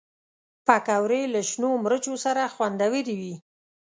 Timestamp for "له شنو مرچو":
1.33-2.13